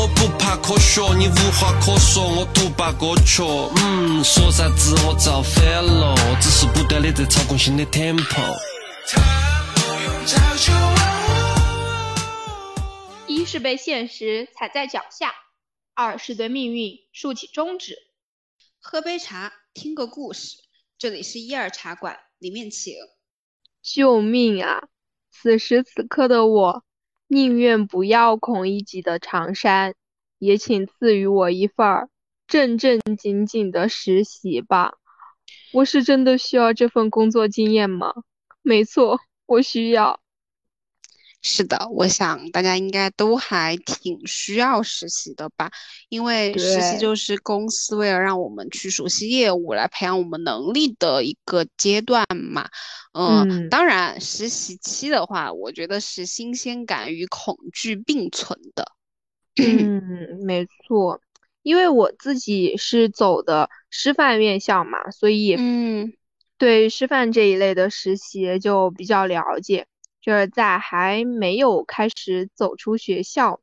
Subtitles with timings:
[0.00, 3.42] 我不怕科学，你无话可说，我独霸歌曲。
[3.84, 8.56] 嗯，说啥子我造反了，只是不断的在操控新的 tempo。
[13.26, 15.34] 一是被现实踩在脚下，
[15.92, 17.98] 二是对命运竖起中指。
[18.78, 20.56] 喝杯茶，听个故事，
[20.96, 22.94] 这里是一二茶馆，里面请。
[23.82, 24.84] 救命啊！
[25.30, 26.84] 此时此刻的我。
[27.32, 29.94] 宁愿不要孔乙己的长衫，
[30.40, 32.08] 也请赐予我一份儿
[32.48, 34.94] 正正经经的实习吧。
[35.72, 38.12] 我是真的需要这份工作经验吗？
[38.62, 40.18] 没错，我需要。
[41.42, 45.70] 是的，我想大家应该都还挺需要实习的吧，
[46.10, 52.68] 因为实习就是公司为了让我们去熟悉业务，来培养我们能力的一个阶段嘛。
[53.12, 58.92] 嗯，当然，实习期的话，我觉得是新鲜感与恐惧并存的。
[59.56, 61.20] 嗯，没错，
[61.62, 66.12] 因为我自己是走的师范院校嘛，所以嗯，
[66.58, 69.86] 对师范这一类的实习就比较了解。
[70.20, 73.60] 就是在还没有开始走出学校，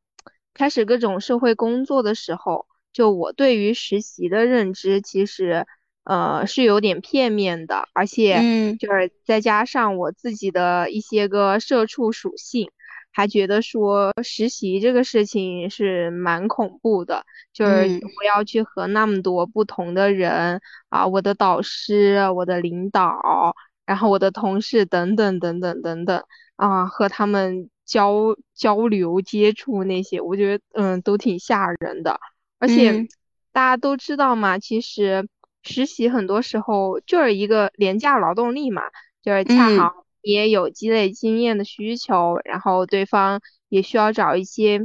[0.53, 5.65] 开始各种社会工作的时候，就我对于实习的认知其实，
[6.03, 8.37] 呃，是有点片面的，而且，
[8.79, 12.71] 就是再加上我自己的一些个社畜属性，
[13.11, 17.73] 还觉得说实习这个事情是蛮恐怖的，就是
[18.17, 26.23] 我要去和那么多不同的人啊，我的导师、我的领导，然后我的同事等等等等等等。
[26.57, 32.19] 啊，和他们交交流接触那些，我觉得嗯都挺吓人的。
[32.59, 33.07] 而且
[33.53, 35.27] 大家都知道嘛，其实
[35.61, 38.83] 实习很多时候就是一个廉价劳动力嘛，
[39.23, 44.81] 就是恰好你也有积累经验的需求，然后对方也需要找一些，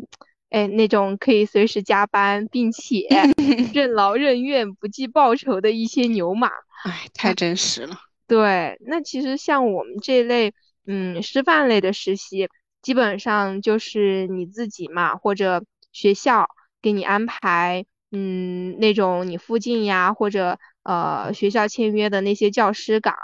[0.50, 3.06] 哎那种可以随时加班并且
[3.72, 6.48] 任劳任怨不计报酬的一些牛马。
[6.84, 7.98] 哎，太真实了。
[8.26, 10.52] 对，那其实像我们这类。
[10.86, 12.48] 嗯，师范类的实习
[12.82, 16.48] 基本上就是你自己嘛，或者学校
[16.80, 23.14] 给你安排，嗯，那种你附近呀，或者呃学校签约的那些教师岗，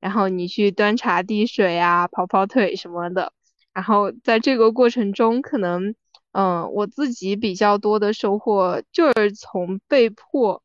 [0.00, 3.32] 然后你去端茶递水啊，跑跑腿什么的。
[3.72, 5.94] 然后在这个过程中，可能
[6.32, 10.62] 嗯我自己比较多的收获就是从被迫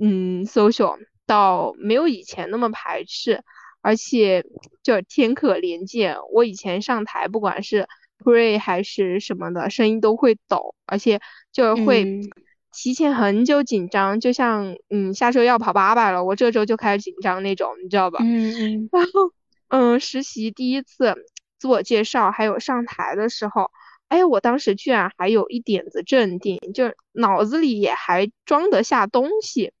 [0.00, 0.96] 嗯 social
[1.26, 3.44] 到没有以前那么排斥。
[3.88, 4.44] 而且
[4.82, 7.88] 就天可怜见，我以前上台，不管是
[8.18, 11.22] pray 还是什么的，声音都会抖，而且
[11.52, 12.20] 就会
[12.70, 18.18] 提前很久紧张，就像嗯下周要跑八百了，我这周就开始紧张那种，你知道吧？
[18.20, 18.88] 嗯嗯。
[18.92, 19.32] 然后
[19.68, 21.14] 嗯，实习第一次
[21.58, 23.70] 自我介绍还有上台的时候，
[24.08, 29.72] 哎，我当时居然还有一点子镇定，就脑子里也还装得下东西，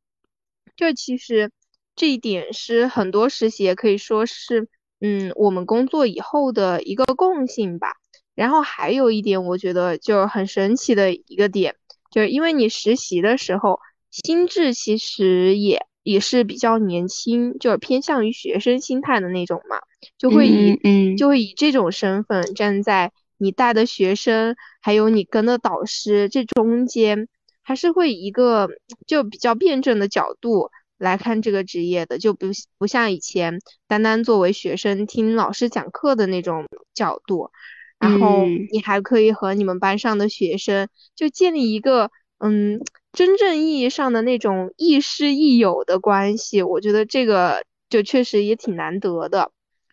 [0.76, 1.50] 就其实。
[1.98, 4.68] 这一点是很多实习也可以说是，
[5.00, 7.94] 嗯，我们工作以后的一个共性吧。
[8.36, 11.74] 然后还有一点，我觉得就很神奇的一个点，
[12.12, 13.80] 就是因为你实习的时候
[14.12, 19.78] 心智其实也也是比较年轻，就是偏向于学生心态的那种嘛，
[20.16, 27.26] 就会以嗯就会以这种身份站在你带的学生还有你跟的导师这中间，
[27.62, 28.68] 还是会一个
[29.08, 30.70] 就比较辩证的角度。
[30.98, 37.50] 来看这个职业的就不不像以前单单作为学生听老师讲课的那种角度，
[37.98, 42.80] 然后你还可以和你们班上的学生就建立一个嗯
[43.12, 49.50] 真正意义上的那种亦师亦友的关系，我觉得这个就确实也挺难得的。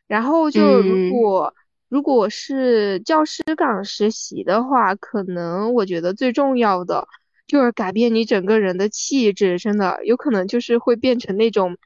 [0.07, 1.53] 然后就如果
[1.87, 7.07] 如果是教师岗实习的话，可能我觉得最重要的。
[7.47, 11.77] 就是改变你整个人的气质，真的有可能就是会变成那种，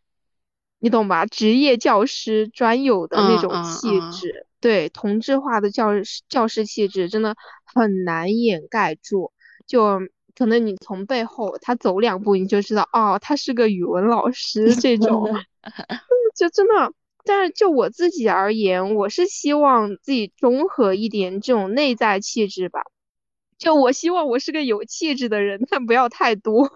[0.80, 1.26] 你懂吧？
[1.26, 3.88] 职业教师专有的那种气
[4.18, 9.32] 质，对，同质化的教师教师气质真的很难掩盖住。
[9.68, 10.00] 就
[10.36, 15.26] 可能你从背后他走两步，你就知道哦，他是个语文老师这种，
[16.36, 16.94] 就真的。
[17.26, 22.82] 但是就我自己而言，我是希望自己综合一点这种内在气质吧。
[23.60, 26.68] 就我希望我是个有气质的人，但不要太多。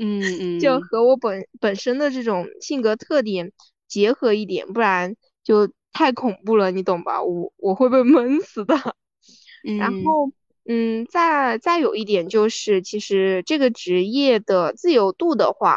[0.00, 0.22] 嗯
[0.56, 3.50] 嗯，就和我本本身的这种性格特点
[3.88, 7.20] 结合一点，不然就太恐怖了，你懂吧？
[7.22, 8.76] 我我会被闷死的。
[9.78, 10.30] 然后，
[10.66, 15.76] 嗯，再再有一点就是，其实这个职业的自由度的话，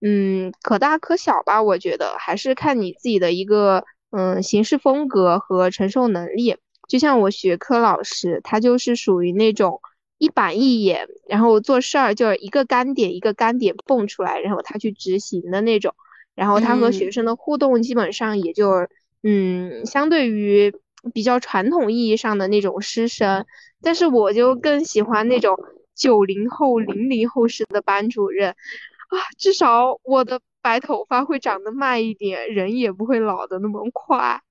[0.00, 1.62] 嗯，可大可小吧。
[1.62, 6.56] 我觉得还是看你自己的一个嗯行事风格和承受能力。
[6.88, 9.80] 就像我学科老师，他就是属于那种。
[10.20, 15.94] 一板一眼，然后做事儿就是一个干点一个干点蹦出来，然后他去执行的那种。
[16.34, 18.86] 然后他和学生的互动基本上也就，
[19.22, 20.74] 嗯，相对于
[21.14, 23.46] 比较传统意义上的那种师生，
[23.80, 25.58] 但是我就更喜欢那种
[25.94, 34.42] 九零后、零零后式的班主任，啊，至少我的白头发会长得慢一点，人也不会老的那么快。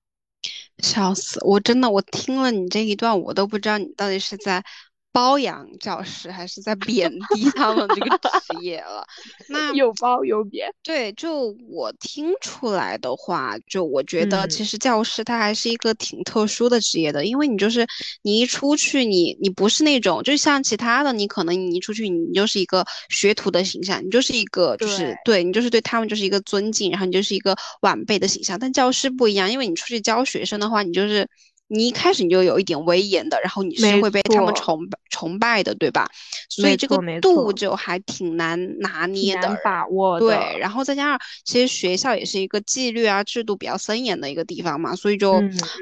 [0.80, 1.40] 笑死！
[1.44, 4.64] 我真的，我听了你这一段，我都不知道你到底是在。
[5.12, 9.04] 包养教师还是在贬低他们这个职业了？
[9.48, 10.72] 那有褒有贬。
[10.84, 17.86] 对，就我听出来的话，就我觉得其实教师他还是一个挺特殊的职业的，因为你就是
[18.22, 28.60] 你一出去，你你不是那种就像其他的，你可能你一出去，你就是一个学徒的形象，你就是一个就是对你就是对他们就是一个尊敬，然后你就是一个晚辈的形象。
[28.60, 31.28] 但教师不一样，因为你出去教学生的话，你就是。
[31.72, 34.80] 你一开始你就有一点威严的，然后你是会被他们崇
[35.12, 36.10] 崇拜的，对吧？
[36.50, 40.20] 所以这个度就还挺难拿捏的，把握。
[40.20, 45.34] 对，然后再加上其实学校也是一个纪律啊制度比较森严的一个地方嘛，所以就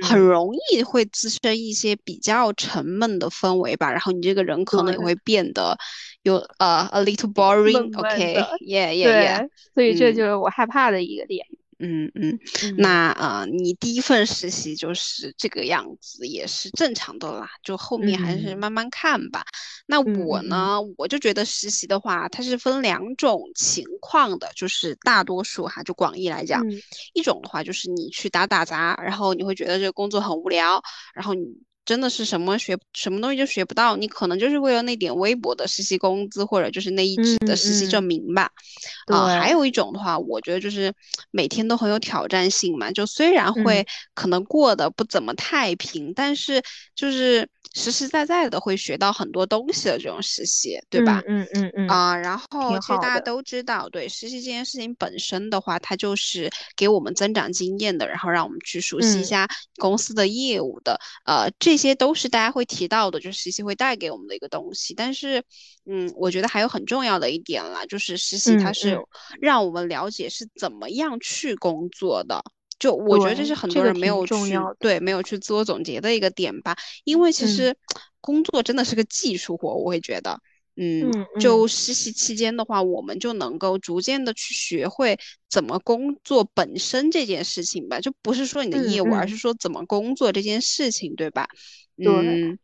[0.02, 3.90] 很容易会滋生一些比较沉闷的氛围吧。
[3.90, 5.78] 然后你这个人可能也会变得
[6.24, 7.98] 有呃 a little boring。
[7.98, 9.48] OK，yeah，yeah，yeah。
[9.74, 11.46] 所以这就是我害怕的一个点。
[11.50, 12.40] 嗯嗯嗯，
[12.78, 17.50] 那呃，你第一份实习就是这个样子，也是正常的啦。
[17.64, 19.46] 就后面还是慢慢看吧。
[19.86, 26.64] 那我呢，我就觉得实习的话，它是分两种情况的，就是大多数哈，就广义来讲，
[27.14, 30.82] 一种的话就是你去打打杂，然后你会觉得这个工作很无聊，
[31.14, 31.46] 然后你。
[31.88, 38.52] 真的是什么学什么东西就学不到，你可能就是为了那点微薄的实习工资或者就是那一纸的实习证明吧。
[39.08, 40.94] 啊，还有一种的话，我觉得就是
[41.32, 42.92] 每天都很有挑战性嘛。
[42.92, 46.62] 就虽然会可能过得不怎么太平，但是
[46.94, 47.50] 就是。
[47.74, 51.22] 实实在在的会学到很多东西的这种实习，对吧？
[51.28, 64.94] 嗯嗯嗯啊，然后其实大家都知道，对实习这件事情本身的话，它就是给我们增长经验的，然后让我们去熟悉一下公司的业务的，呃，这些都是大家会提到的，就是实习会带给我们的一个东西。
[64.94, 65.44] 但是，
[65.86, 69.00] 嗯，我觉得还有很重要的一点啦，就是实习它是
[69.40, 72.44] 让我们了解是怎么样去工作的。
[72.80, 74.34] 就我觉得这是很多人没有去
[74.80, 76.76] 对没有去自我总结的一个点吧，
[77.06, 77.76] 因为其实
[78.22, 80.40] 工作真的是个技术活，我会觉得，
[80.78, 85.18] 嗯，就实习期间的话，我们就能够逐渐的去学会
[85.50, 91.48] 怎么工作本身这件事情吧，就不是说你的业务，而是说怎么工作这件事情，对吧？
[91.98, 92.58] 嗯。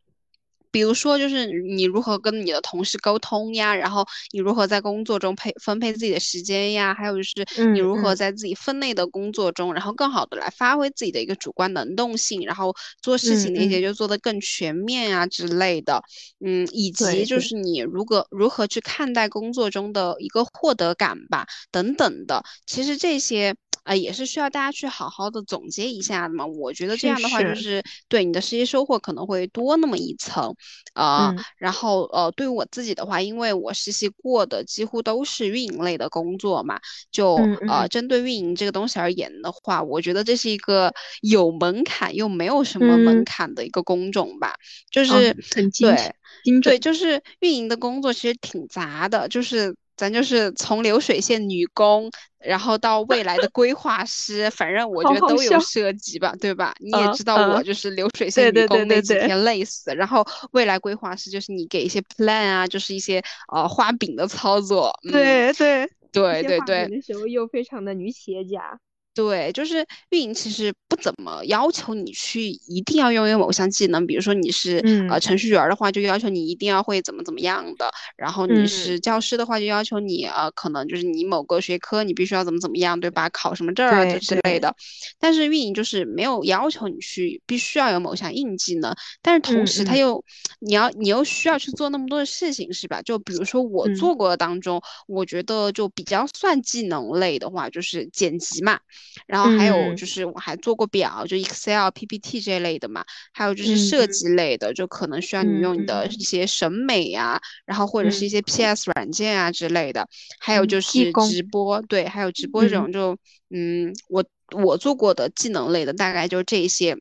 [0.74, 16.02] 比如说，就是你如何跟你的同事沟通呀，然后你如何在工作中配分配自己的时间呀，还有就是你如何在自己分内的工作中，然后更好的来发挥自己的一个主观能动性，然后做事情那些就做得更全面啊之类的，
[16.44, 23.54] 嗯，以及就是你如何如何去看待工作中的一个获得感吧，等等的，其实这些。
[23.84, 26.44] 啊，也是需要大家去好好的总结一下的嘛。
[26.46, 30.54] 我觉得这样的话，就是对你的实习收获可能会多那么一层，
[30.94, 36.80] 啊，然后呃，对于我自己的话，因为我实习过的几乎都是运营类的工作嘛，
[37.12, 44.54] 就呃，针对运营这个东西而言的话，我觉得这是一个有门槛又没有什么门槛的一个工种吧，
[44.90, 45.36] 就是
[45.78, 46.14] 对，
[46.62, 49.76] 对，就是运营的工作其实挺杂的，就是。
[49.96, 56.74] 咱就是从流水线女工，然后到未来的规划师，反正我觉得都有涉及吧，对吧？
[56.80, 63.22] 你也知道我就是流水线女工那几天累死，然后未来规划师就是你给一些 plan 啊，就是一些
[63.52, 68.78] 呃画饼的操作，对对对对对，的时候又非常的女企业家。
[69.14, 74.78] 对，就是运营其实不怎么要求你去一定要拥有某项技能，比如说你是
[75.08, 83.28] 呃程序员的话，就要求你一定要会怎么怎么样的，然后你是教师的话，就要求你呃可能就是你某个学科你必须要怎么怎么样，对吧？
[83.28, 84.74] 考什么证啊之类的。
[85.20, 88.92] 但是运营就是没有要求你去必须要有某项硬技能，
[89.22, 90.24] 但是同时他又
[90.58, 93.00] 你要你又需要去做那么多的事情，是吧？
[93.02, 98.80] 就比如说我做过的当中，我觉得就比较算技能类的话，就是剪辑嘛。
[99.26, 103.04] 然后还有就是我还做过表，就 Excel、PPT 这类的嘛。
[103.32, 110.08] 还有就是设计类的，就可能需要你用你的一些审美呀，然后或者是一些 PS 软件啊之类的。
[110.40, 113.16] 还有就是直播，对，还有直播这种就，
[113.50, 114.24] 嗯，我
[114.56, 116.96] 我做过的技能类的大概就这些。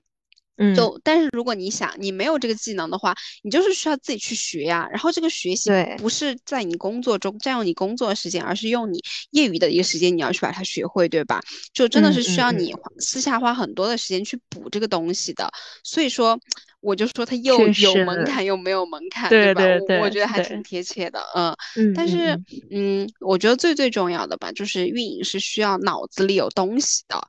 [0.64, 4.88] 嗯，就但是如果你想你没有这个技能的话，你就是需要自己去学呀。
[4.92, 9.00] 然后这个学习不是在你工作中占用你工作的时间，而是用你
[9.32, 11.42] 业余的一个时间，你要去把它学会，对吧？
[11.74, 15.50] 就真的是需要你私下花很多的时间去补这个东西的。
[15.84, 16.40] 所以说。
[16.84, 19.64] 我就说它又有门槛又没有门槛，对吧？
[20.02, 21.56] 我觉得还挺贴切的，嗯。
[21.96, 22.38] 但是，
[22.72, 27.26] 嗯，我觉得最最重要的吧，就是运营是需要脑子里有东西的。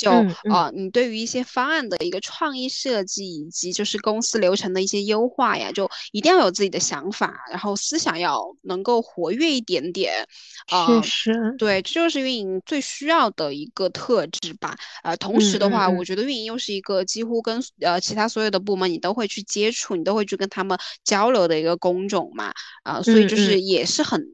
[0.00, 0.10] 就
[0.50, 10.26] 啊，你对于一些方案的一个创意设计，以及就是公司流程的一些优化呀，就一定要有自己的想法，然后思想要能够活跃一点点。
[10.66, 14.74] 确实，对，这就是运营最需要的一个特质吧。
[15.02, 22.50] 呃，同时的话，我觉得运营又是一个几乎跟呃其他所有的部门你都会去接触，你都会去跟他们交流的一个工种嘛。
[22.84, 24.24] 啊，所以就是也是很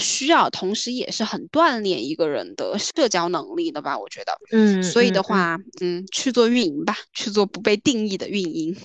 [0.00, 3.96] 需要，同时也是很锻炼一个人的社交能力的吧。
[3.96, 5.11] 我觉得，嗯，所以。
[5.12, 8.76] 的话，嗯，去做运营吧，去做不被定义的运营。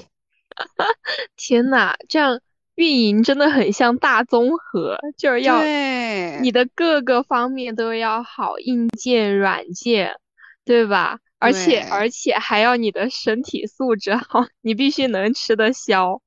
[1.36, 2.41] 天呐，这样
[2.75, 5.63] 运营真的很像大综合，就是要
[6.41, 10.15] 你的各个方面都要好，硬件、软件，
[10.65, 11.19] 对吧？
[11.39, 16.19] 而且而且还要你的身体素质好， 你必须能吃得消。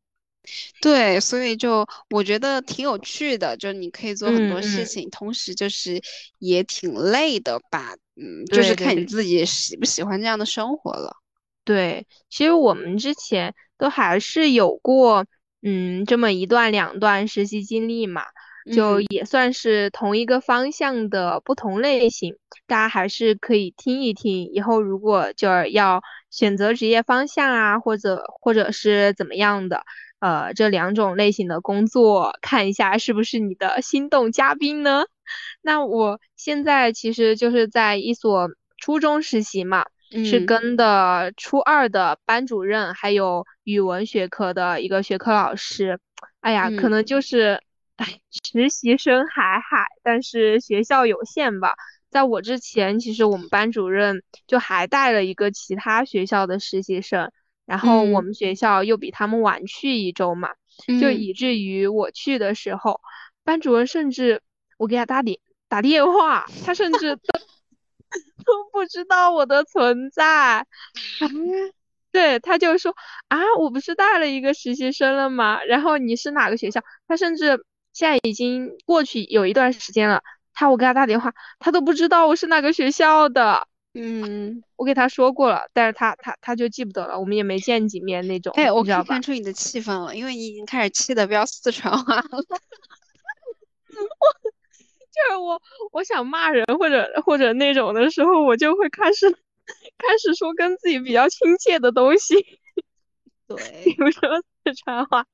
[0.81, 6.01] 对，所以就我觉得挺有趣的，就你可以做很多事情，同时就是
[6.39, 7.97] 也挺累的吧。
[8.21, 11.17] 嗯，就是看你自己喜不喜欢这样的生活了。
[11.65, 15.25] 对，其实我们之前都还是有过，
[15.63, 18.23] 嗯，这么一段两段实习经历嘛，
[18.75, 22.35] 就也算是同一个方向的不同类型，
[22.67, 24.51] 大家还是可以听一听。
[24.53, 29.85] 以后如果就是要选择职业方向啊，或者或者是怎么样的，
[30.19, 35.05] 呃，这两种类型的工作，看一下是不是你的心动嘉宾呢？
[35.63, 39.85] 那我现在其实就是在一所初中实习嘛，
[40.25, 46.01] 是跟的初二的班主任，还有语文学科的一个学科老师。
[46.41, 47.61] 哎呀，可能就是，
[47.97, 51.75] 哎，实习生海海，但是学校有限吧。
[52.09, 57.31] 在我之前，其实我们班主任就还带了一个其他学校的实习生，
[57.67, 60.49] 然后我们学校又比他们晚去一周嘛，
[60.99, 63.01] 就以至于我去的时候，
[63.45, 64.41] 班主任甚至。
[64.81, 67.23] 我给他打电打电话，他甚至都
[68.47, 70.67] 都不知道我的存在。
[72.11, 72.97] 对，他就说
[73.29, 75.63] 啊，我不是带了一个实习生了吗？
[75.65, 76.81] 然后你是哪个学校？
[77.07, 80.23] 他甚至现在已经过去有一段时间了，
[80.55, 83.69] 他我给他打电话，他都不知道我是哪个学校的。
[83.93, 88.51] 嗯，我给他说过了，但是他他他就记不得了，我们也没见几面那种。
[88.57, 92.25] 哎，我可以看出你的气氛了，因为你已经开始气的不要四川话了。
[92.33, 92.43] 我。
[95.29, 95.61] 就是我，
[95.93, 102.35] 我想骂人或者或者那种的时候，我就会开始开始说跟自己比较亲切的东西，
[103.47, 105.27] 对，比如说四川话，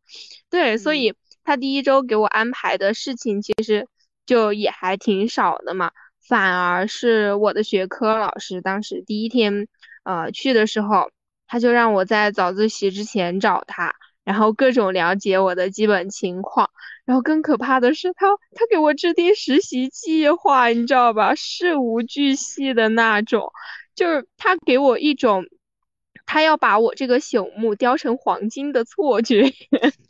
[0.51, 1.15] 对，所以
[1.45, 3.87] 他第一周给我安排的事情其实
[4.25, 5.93] 就也还挺少的嘛，
[6.27, 9.69] 反而是我的学科老师当时第一天
[10.05, 11.11] 呃去的时候，
[11.47, 13.95] 他就让我在早自习之前找他。
[14.27, 16.69] 然后各种了解我的基本情况，
[17.05, 21.37] 然后更可怕的是他他给我制定实习计划，你知道吧？
[21.37, 23.53] 事无巨细的那种，
[23.95, 25.47] 就是他给我一种
[26.27, 29.45] 他要把我这个朽木雕成黄金的错觉，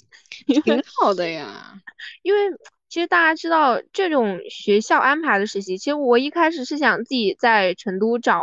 [0.64, 1.74] 挺好的呀。
[2.22, 2.40] 因为
[2.88, 8.42] 其实大家知道这种学校安排的实习，其实我一开始是想自己在成都找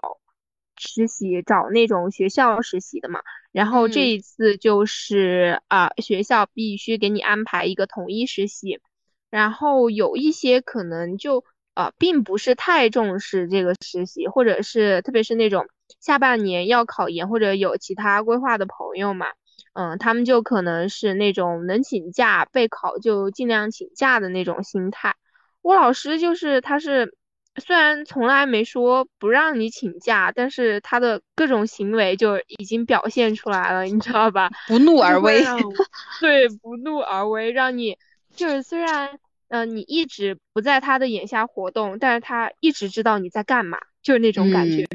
[0.78, 3.22] 实习，找那种学校实习的嘛。
[3.54, 8.82] 然后这一次就是啊，学校必须给你安排一个统一实习，
[9.30, 11.46] 然后有一些可能就
[11.76, 15.68] 呃并不是太重视这个实习，或者是特别是那种
[16.02, 19.28] 下半年要考研或者有其他规划的朋友嘛，
[19.74, 25.16] 嗯，他们就可能是那种能请假备考就尽量请假的那种心态。
[25.62, 27.16] 我老师就是他是。
[27.58, 34.50] 虽然从来没说不让你请假，但是他的各种行为就已经表现出来了，你知道吧？
[34.68, 35.44] 不怒而威。
[36.20, 37.98] 对，不怒而威，让你
[38.36, 39.20] 就是虽然
[39.50, 44.86] 嗯你一直不在他的眼下活动，但是他一直知道你在干嘛，就是那种感觉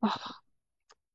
[0.00, 0.10] 啊，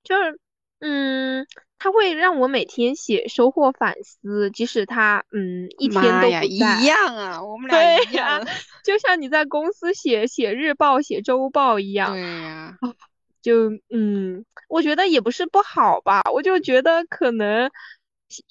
[0.04, 0.40] 就是
[0.80, 1.46] 嗯。
[1.84, 6.44] 他会让我每天写收获反思，即使他嗯一天都不在。
[6.44, 8.46] 一样啊，我们俩一样，
[8.86, 12.12] 就像你在公司写写日报、写周报一样。
[12.14, 12.78] 对呀，
[13.42, 17.72] 就嗯，我觉得也不是不好吧，我就觉得可能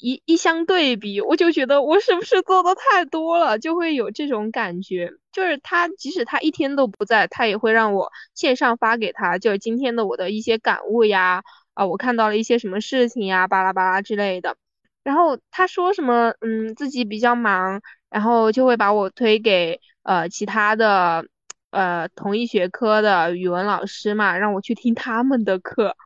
[0.00, 5.12] 一一相对比，我就觉得我是不是做的太多了，就会有这种感觉。
[5.30, 11.44] 就是他即使他一天都不在，他也会让我线上发给他，就是今天的我的一些感悟呀。
[11.80, 14.54] 啊，我看到了一些什么事情呀，巴拉巴拉之类的。
[15.02, 21.24] 然后他说什么，嗯，自己比较忙，然后就会把我推给呃其他的
[21.70, 25.96] 呃同一学科的语文老师嘛，让我去听他们的课。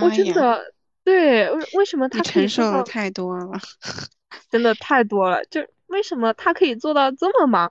[0.00, 3.58] 我真的对，为为什么他承受的太多了？
[4.48, 7.68] 真的太多了，就为什么他可以做到这么忙，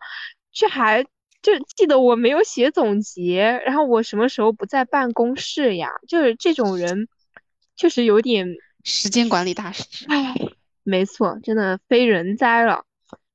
[0.51, 1.05] 却还
[1.47, 5.91] 就记得我没有写总结，然后我什么时候不在办公室呀？
[6.05, 7.07] 就是这种人，
[7.77, 8.45] 确实有点
[8.83, 10.05] 时间管理大师。
[10.09, 10.35] 哎，
[10.83, 12.83] 没错，真的非人哉了。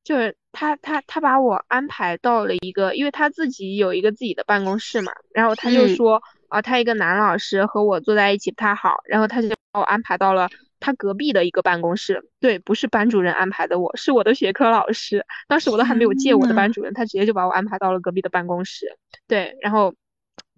[0.04, 10.50] 就是他他他把我安排到了一个，因为他自己有一个自己的办公室嘛，然后他就说啊，他一个男老师和我坐在一起不太好，然后他就把我安排到了。
[10.83, 15.25] 他隔壁的一个办公室，对，不是班主任安排的，我是我的学科老师。
[15.47, 18.99] 当时我都还没有见我的班主任，他直接就把我安排到了隔壁的办公室，
[19.29, 19.95] 对，然后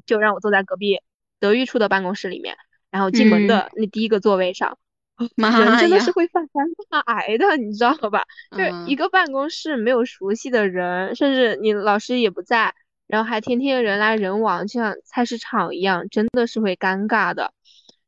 [0.06, 0.98] 就让我坐在隔壁
[1.38, 2.56] 德育处的办公室里面，
[2.90, 4.78] 然后进门的那第一个座位上，
[5.36, 8.24] 人真的是会犯三大 癌的，你知道吧？
[8.50, 12.74] 就一个办公室没有熟悉的人，甚至你老师也不在，
[13.06, 17.52] 然后还天天人来人往，就像菜市场一样，真的是会尴尬的。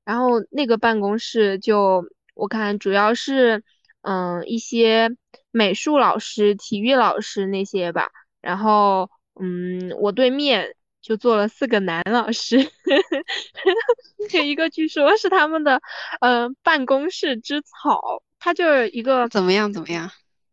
[0.06, 3.62] 然后那个办公室就我看主要是，
[4.02, 5.10] 嗯，一些
[5.50, 8.08] 美术老师、体育老师那些吧。
[8.40, 9.10] 然后，
[9.40, 12.58] 嗯，我对面就坐了四个男老师，
[14.32, 15.80] 有一个据说是他们的，
[16.20, 18.22] 嗯，办公室之草。
[18.38, 19.72] 他就是一个怎么样？
[19.72, 20.08] 怎么样？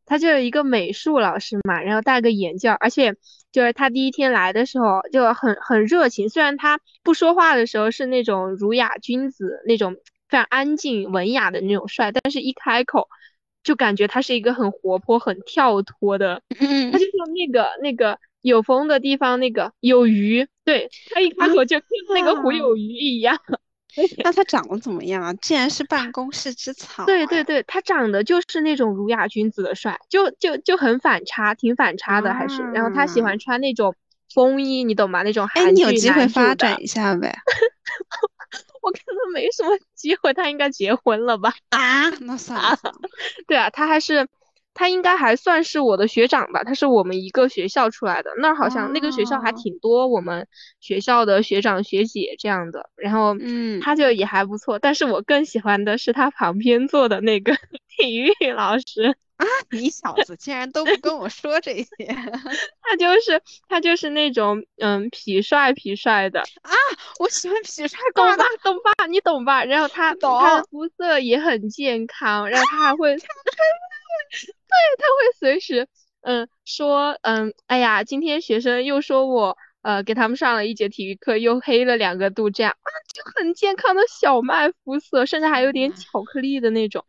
[0.06, 3.16] 他就是一个美术老师嘛，然后戴个眼镜，而且
[3.52, 9.96] 就是他第一天来的时候就很很热情，虽然他不说话的时候是那种儒雅君子那种
[10.28, 13.08] 非常安静文雅的那种帅，但是一开口
[13.64, 23.40] 就感觉他是一个很活泼很跳脱的，他就像那个那个有风的地方那个有鱼，对他一开口就跟那个湖有鱼一样。
[24.24, 25.34] 那他长得怎么样啊？
[25.36, 27.06] 竟然是办公室之草。
[27.06, 32.62] 对对对，他长得就是那种儒雅君子的帅，就就就很反差，挺反差的还是。
[32.74, 33.96] 然后他喜欢穿那种
[34.34, 35.24] 风衣，你懂吗？
[35.24, 37.36] 那种韩剧哎，你有机会发展一下呗。
[38.82, 41.54] 我看他没什么机会，他应该结婚了吧？
[41.70, 42.78] 啊，那算了。
[43.48, 44.28] 对啊，他还是。
[44.74, 50.48] 他应该还算是我的学长吧，他是我们一个学校出来的，那儿好像那个学校还挺多我们
[50.80, 57.54] 学校的学长学姐这样的，然后嗯，他就也还不错，但是我更喜欢的是他旁边坐的那个
[57.98, 61.88] 体育老师啊，你小子竟然都不跟我说这些，
[62.82, 66.72] 他就是他就是那种嗯痞帅痞帅的啊，
[67.20, 69.64] 我喜欢痞帅，懂吧懂吧，你懂吧？
[69.66, 73.16] 然后他他的肤色也很健康，然后他还会。
[74.32, 75.88] 对，他会随时，
[76.22, 87.06] 嗯，说，嗯，哎呀，今天学生又说我，呃，给他们上了一节体育课，又黑了两个度，这样啊，就很健康的小麦肤色，甚至还有点巧克力的那种，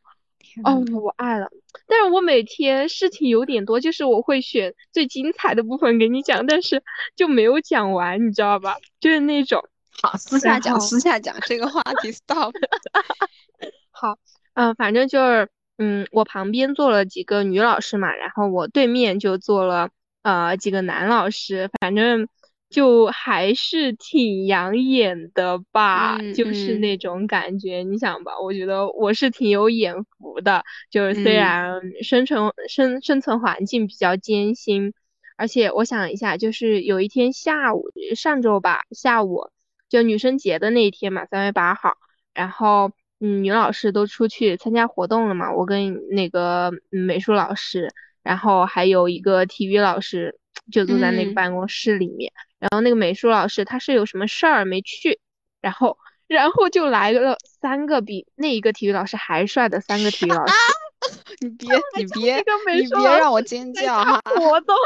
[0.65, 1.49] 哦，我爱了。
[1.87, 6.83] 但是我每天事情有点多，就是我会选最精彩的部分给你讲，但是
[7.17, 8.77] 就没有讲完，你知道吧？
[9.01, 9.63] 就是那种，
[10.03, 12.53] 好，私下讲，私下讲这个话题，stop。
[13.91, 14.19] 好，
[14.55, 15.49] 嗯，反正就是。
[15.77, 19.91] 嗯，我旁边坐了几个女老师嘛，然后我对面就坐了
[20.23, 22.29] 呃几个男老师，反正
[22.71, 27.83] 就还是挺养眼的吧，就是那种感觉。
[27.83, 34.95] 你想吧，我觉得我是挺有眼福的，就是虽然生存生生存环境比较艰辛，
[35.37, 39.51] 而且我想一下，就是有一天下午，上周吧下午，
[39.89, 41.97] 就女生节的那一天嘛，三月八号，
[42.33, 42.93] 然后。
[43.27, 45.51] 嗯，女老师都出去参加活动了嘛？
[45.51, 47.91] 我跟那个美术老师，
[48.23, 50.39] 然后还有一个体育老师，
[50.71, 52.31] 就坐在那个办公室里面。
[52.59, 55.21] 然后那个美术老师他是有什么事儿没去，
[55.63, 55.97] 然后
[56.29, 60.53] 然后就来了三个比那一个体育老师还帅的三个体育老师。
[61.41, 64.21] 你别你 别你别让我尖叫哈！
[64.37, 64.77] 活动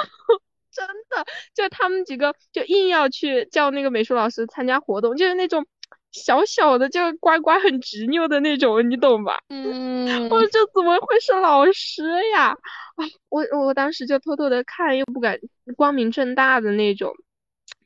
[0.70, 5.66] 真的就他们几个就硬要去叫那个美术老师参加活动，就是那种。
[6.12, 9.38] 小小的就乖乖很执拗的那种，你懂吧？
[9.49, 12.49] 嗯， 我这怎么会是老师呀？
[12.97, 15.38] 啊，我我当时就偷偷的看，又不敢
[15.77, 17.12] 光明正大的那种，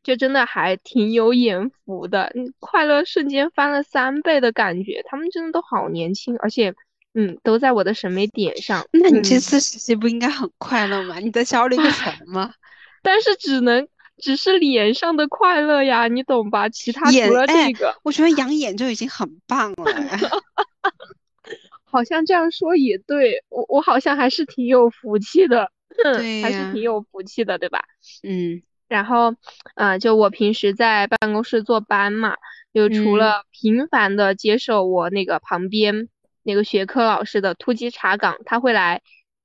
[0.03, 5.03] 就真的还挺有眼福的，快乐瞬间翻了三倍的感觉。
[5.07, 6.75] 他们真的都好年轻，而且
[7.15, 8.87] 嗯，都在我的审美点上。
[8.93, 11.19] 那你这次实习不应该很快乐吗？
[11.19, 12.55] 你在焦虑个什么？
[13.03, 13.89] 但是只能。
[14.23, 16.69] 只是脸上的快乐呀，你懂吧？
[16.69, 19.85] 其他除了这个，我觉得养眼就已经很棒了。
[21.85, 27.83] 好像这样说也对，我我好像还是挺有福气的，对，还是挺有福气的，对吧？
[28.23, 28.63] 嗯。
[28.87, 29.35] 然后，
[29.75, 32.37] 嗯，就我平时在办公室坐班嘛，
[32.73, 36.09] 就除了频繁的接受我那个旁边
[36.45, 39.03] 那个学科老师的突击查岗，他会来。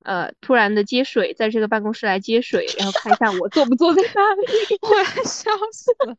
[0.08, 4.42] 呃，突然的接水，在这个办公室来接水，然后看一下我坐不坐在那里，
[4.80, 6.16] 我要笑死了。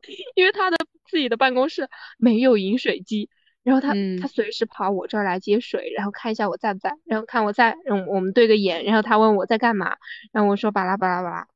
[0.34, 0.78] 因为他的
[1.10, 3.28] 自己的办公室没有饮水机，
[3.62, 9.94] 然后他他随时跑我这儿来接水，然后看一下我在不在，然后看我在，嗯，我们对个眼，然后他问我在干嘛，
[10.32, 11.46] 然后我说巴拉巴拉巴拉，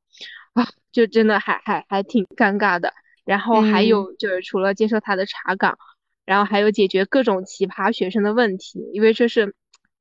[0.53, 2.93] 啊，就真的还还还挺尴尬的。
[3.25, 5.79] 然后还有就是除了接受他的查岗，
[6.23, 9.55] 然后还有解决各种奇葩学生的问题，因为这是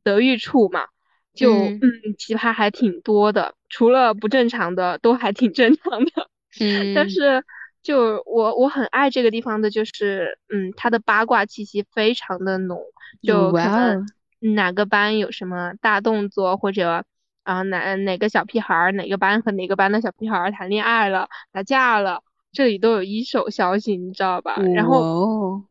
[0.05, 0.88] 德育处嘛。
[1.37, 1.81] 就嗯，
[2.18, 6.11] 奇葩还挺多的，除了不正常的，都还挺正常的。
[6.61, 7.44] 嗯，但是
[7.83, 12.81] 就我我很爱这个地方的，就是嗯，它的八卦气息非常的浓，
[13.22, 14.07] 就可能
[14.40, 17.05] 哪个班有什么大动作，或者
[17.44, 22.22] 啊哪哪个小屁孩儿，哪个班和哪个班的小屁孩儿谈恋爱了、打架了，
[22.53, 24.57] 这里都有一手消息，你知道吧？
[24.75, 25.01] 然后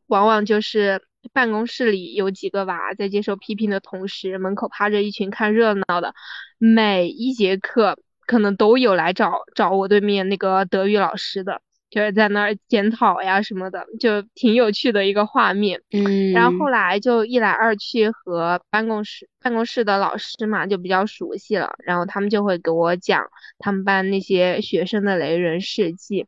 [0.07, 1.01] 往往就是。
[1.33, 6.13] 办公室里有几个娃在接受批评的同时，门口趴着一群看热闹的。
[6.57, 15.81] 每一节课可能都有来找找我对面那个德语老师的，就是在那儿检讨呀什么的，就挺有趣的一个画面。
[15.91, 16.31] 嗯。
[16.31, 23.27] 然后后来就一来二去和办公室办公室的老师嘛就比较熟悉了，然后他们就会给我讲
[23.59, 26.25] 他们班那些学生的雷人事迹。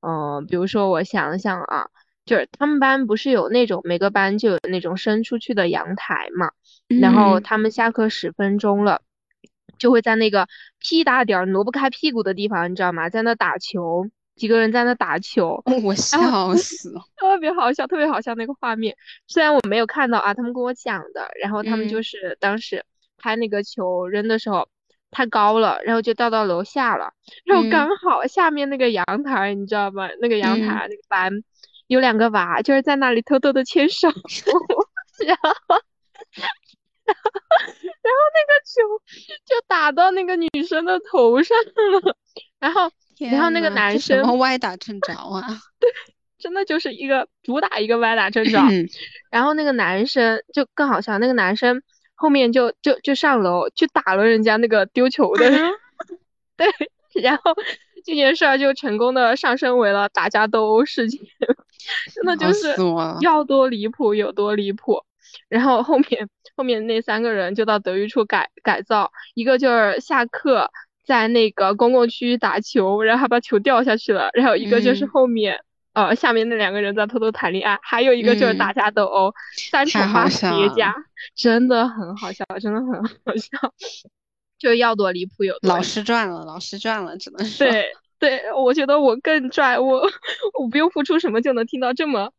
[0.00, 1.86] 嗯，比如说我想想啊。
[2.28, 6.50] 就是他们班不是有那种每个班就有那种伸出去的阳台嘛，
[7.00, 9.00] 然后他们下课十分钟了，
[9.78, 10.46] 就会在那个
[10.78, 13.08] 屁大点儿挪不开屁股的地方，你知道吗？
[13.08, 18.94] 在那打球，几个人在那打球，我笑死了， 特别好笑，特别好笑那个画面。
[19.26, 22.84] 虽然我没有看到啊，他们跟我讲的，然后他们就是当时
[23.16, 24.68] 拍那个球扔的时候
[25.10, 27.10] 太高了，然后就掉到楼下了，
[27.46, 30.10] 然后刚好下面那个阳台，你知道吧？
[30.20, 31.42] 那个阳台那个班。
[31.88, 34.72] 有两个娃就是在那里偷偷的牵手， 然后，
[35.26, 35.76] 然后，
[38.02, 38.80] 然后那个球
[39.44, 41.56] 就打到那个女生的头上
[42.04, 42.16] 了，
[42.60, 45.42] 然后，然后那个男生歪打正着啊，
[45.80, 45.90] 对，
[46.38, 48.58] 真的就是一个主打一个歪打正着，
[49.30, 51.82] 然后那个男生就更好笑，那个男生
[52.14, 55.72] 后面就就就上楼去打了人家那个丢球的人，
[56.56, 56.66] 对，
[57.22, 57.54] 然后
[58.04, 61.20] 这件事儿就成功的上升为了打架斗殴事件。
[62.12, 62.74] 真的就是
[63.20, 65.02] 要多离谱有多离谱，
[65.48, 70.70] 然后后面后面那三个人就到德育处改改造，一个就是下课
[71.06, 75.58] 在那个公共区域打球，然后还把球掉下去了，然后一个就是后面
[75.94, 80.94] 呃下面那两个人在偷偷谈恋爱，还有一个就是打架斗殴，三重八叠加，
[81.34, 83.72] 真的很好笑，真的很好笑，
[84.58, 87.86] 就要多离谱有老师赚了，老师赚了，只能说对。
[88.20, 90.02] 对，我觉得我更拽，我
[90.58, 92.32] 我不用付出什么就能听到这么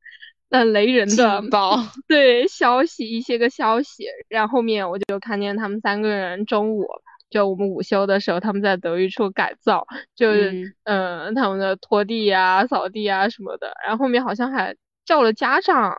[0.49, 1.41] 嗯雷人的
[2.05, 6.85] 对消息一些个消息，然后后面我就看见他们三个人中午
[7.29, 15.95] 就我们午休的时候，他们在德育处改造，就是嗯他们的拖地啊、扫地啊什么的，然后后面好像还叫了家长，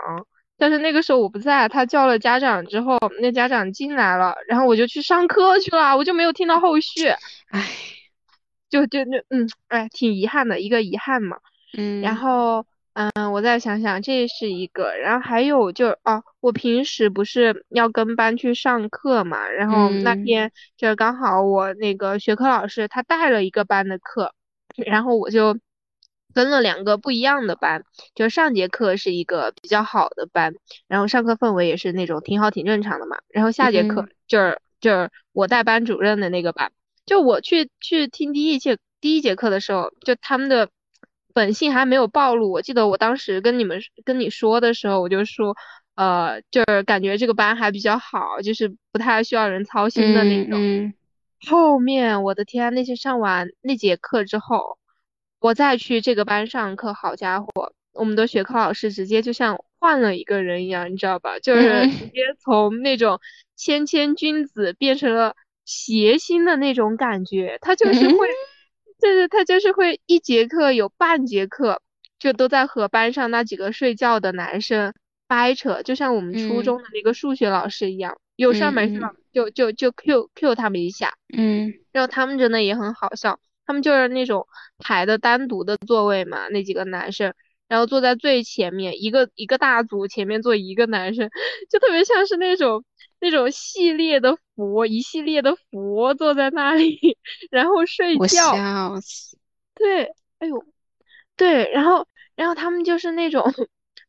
[0.60, 7.08] 但是那个时候我不在，他叫了家长之后，那家长进来了，然后我就去上课去了，我就没有听到后续，
[7.48, 7.66] 唉。
[8.68, 11.38] 就就就嗯，哎，挺遗憾的一个遗憾嘛。
[11.76, 24.32] 嗯，然后嗯，我再想想，这是一个，然后还有就哦，我平时不是要跟班去上课嘛，然后那天就刚好我那个学科老师他带了一个班的课，
[24.86, 25.58] 然后我就
[26.34, 30.54] 跟了两个不一样的班，就上节课是一个比较好的班，
[30.88, 36.72] 然后上课氛围也是那种挺好挺正常的嘛，然后下节课就是就是我带班主任的那个班。
[37.06, 40.68] 就我去去听第一节第一节课的时候，就他们的
[41.34, 42.52] 本性还没有暴露。
[42.52, 45.56] 我记得我当时跟你们跟你说的时候，我就说，
[45.96, 50.92] 呃，就是感觉这个班还比较好，就是不太需要人操心的那种。
[51.48, 54.78] 后面我的天，那些上完那节课之后，
[55.40, 61.38] 我再去这个班上课，好家伙，我们的学科老师直接就像换了一个人一样，你知道吧？
[61.40, 63.18] 就是直接从那种
[63.56, 65.34] 谦谦君子变成了。
[65.66, 68.26] 邪心的那种感觉，他就是会，
[69.00, 71.80] 就是他就是会一节课有半节课
[72.18, 74.92] 就都在和班上那几个睡觉的男生
[75.28, 79.00] 掰扯，就像我们初中的那个数学老师一样，有事没事
[79.32, 83.38] 就就就 Q Q 他们一下，嗯，然后他们真的也很好笑，
[83.70, 84.46] 他们就是那种
[84.78, 87.32] 排的单独的座位嘛，那几个男生，
[87.68, 91.30] 然后坐在最前面，一个一个大组前面坐一个男生，
[91.70, 92.84] 就特别像是那种。
[93.22, 97.18] 那种系列的佛，一系列的佛坐在那里，
[97.52, 98.26] 然后睡觉。
[98.26, 99.36] 笑死。
[99.74, 100.04] 对，
[100.38, 100.64] 哎呦，
[101.36, 103.44] 对，然后，然后他们就是那种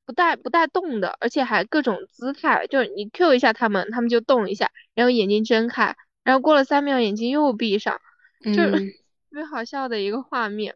[0.06, 5.94] 不带不带动的，而且还各种姿态，就是你 Q 一下他们，他们就动一下，然后眼睛睁开，
[6.24, 8.00] 然后过了三秒眼睛又闭上，
[8.46, 8.96] 就是
[9.32, 10.76] 特别好笑的一个画面。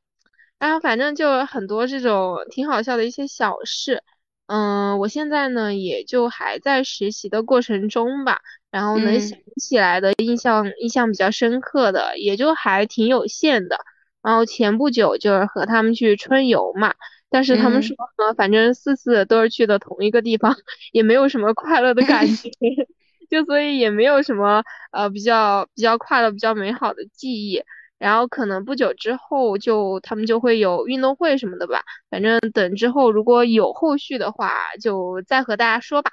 [0.60, 4.02] 然后反正就很多这种挺好笑的一些小事。
[4.48, 8.40] 嗯，我现在呢也就还在实习的过程中吧，
[8.72, 13.78] 然后能想起来的印象印象比较深刻的也就还挺有限的。
[14.22, 16.94] 然后前不久就是和他们去春游嘛，
[17.30, 20.56] 但是他们说呢，反正四次都是去的同一个地方，
[20.94, 22.50] 也没有什么快乐的感觉，
[23.30, 27.62] 就所以也没有什么呃比较比较快乐、比较美好的记忆。
[27.98, 36.12] 然后可能不久之后就他们就会有运动会什么的吧，反正等之后如果有后续的话，就再和大家说吧。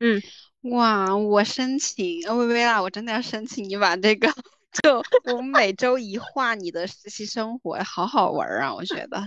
[0.00, 0.22] 嗯，
[0.72, 4.32] 哇，我申请，薇薇啦，我真的要申请你把这个，
[4.82, 9.26] 就我们每周一画你的实习生活，好好玩啊，我觉得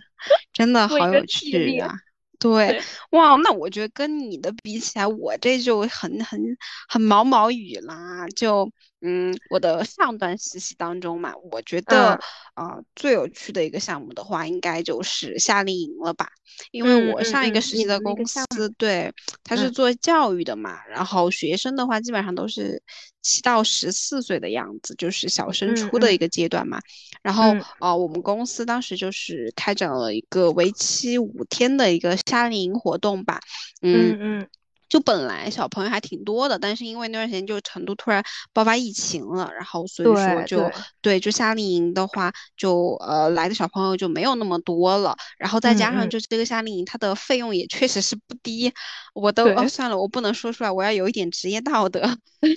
[0.52, 1.94] 真的好有趣啊。
[2.40, 6.58] 对，哇，那我觉得跟你的比起来，我这就很很
[6.90, 8.72] 很毛毛雨啦，就。
[9.02, 12.20] 嗯，我的上段实习当中嘛，我觉得
[12.54, 16.30] 啊最有趣的一个项目的话，应该就是夏令营了吧？
[16.72, 19.12] 因为我上一个实习的公司，对，
[19.44, 22.82] 他是做教育的嘛，然后学生的话基本上都是
[23.24, 26.80] 七到十四岁的样子，就是小升初的一个阶段嘛。
[27.24, 27.44] 然后
[27.80, 33.40] 啊，我们公司当时就是开展了一个为期五天的一个夏令营活动吧。
[33.82, 34.48] 嗯嗯。
[34.92, 48.70] 就本来小朋友还挺多的，但是因为那段时间就成都突然爆发疫情了，然后所以说就对就夏令营的话，就呃来的小朋友就没有那么多了，然后再加上就这个夏令营它的费用也确实是不低，
[49.14, 52.02] 我都哦算了，我不能说出来，我要有一点职业道德，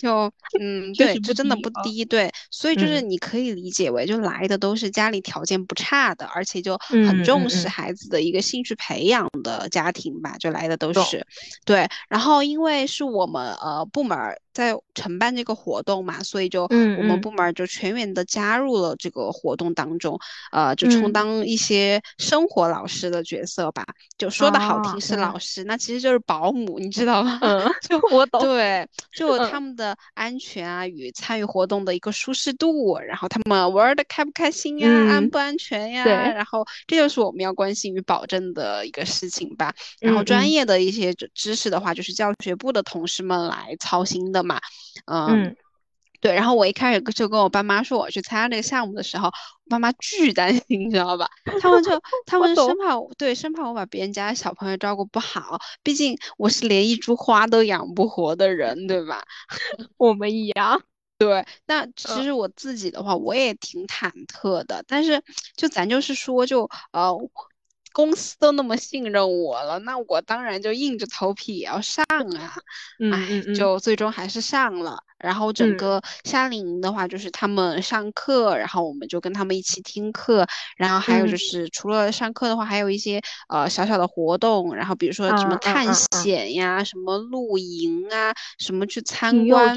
[0.03, 11.25] 就嗯对，就真的不低，对，所以就是你可以理解为就来的都是家里条件不差的，而且就很重视孩子的一个兴趣培养的家庭吧，就来的都是。
[11.64, 12.24] 对，然后。
[12.25, 14.19] 然后，因为是我们呃部门
[14.55, 20.19] 在承办这个活动嘛，所以就我们部门就全员的加入了这个活动当中，
[20.51, 23.85] 呃，就充当一些生活老师的角色吧。
[24.17, 27.38] 就说的好听是老师，那其实就是保姆，你知道吗？
[27.43, 28.40] 嗯， 就我懂。
[28.40, 36.05] 对，就他们的安全啊与参与活动的一个舒适度，然后他们玩的开不开心呀，安不安全呀？
[36.05, 36.12] 对。
[36.14, 39.75] 然后这就是我们要关心与保证的一个事情吧。
[40.01, 42.14] 然后专业的一些知识的话，就是。
[42.14, 44.61] 教学部的同事们来操心的嘛，
[45.07, 45.57] 嗯，
[46.21, 46.35] 对。
[46.35, 51.29] 然后我一开始就跟我爸妈说我去参加这个项目的时候，我爸妈巨担心，你知道吧？
[51.61, 51.91] 他们就
[52.27, 59.23] 他们生怕对生怕我把别人家的小朋友照顾不好，毕竟我是连一株花都养不活的人，对吧？
[59.97, 60.83] 我们一样。
[61.17, 65.23] 对，那其实我自己的话，我也挺忐忑的，但是
[65.57, 67.13] 就咱就是说，就呃。
[67.95, 72.57] 公司都那么信任我了，那我当然就硬着头皮也要上啊！
[73.13, 74.99] 哎，就最终还是上了。
[75.25, 80.47] 然后整个夏令营的话，就是他们上课，然后我们就跟他们一起听课。
[80.77, 84.75] 然后还有就是除了上课的话，还有一些呃小小的活动。
[84.75, 89.75] 然后比如说什么探险呀，什么露营啊，什么去参观，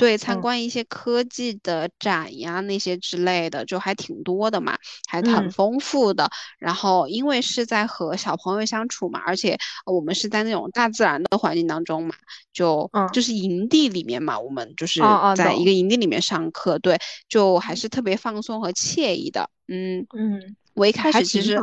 [0.00, 4.76] 对，参观一些科技的展呀那些之类的，就还挺多的嘛，
[5.08, 6.28] 还很丰富的。
[6.58, 9.56] 然后因为是在和小朋友相处嘛，而且
[9.86, 12.16] 我们是在那种大自然的环境当中嘛，
[12.52, 14.87] 就就是营地里面嘛，我们就。
[14.88, 15.00] 是
[15.36, 16.98] 在一个营地里面上课，对，
[17.28, 19.48] 就还是特别放松和惬意的。
[19.68, 21.58] 嗯嗯，我一开始其实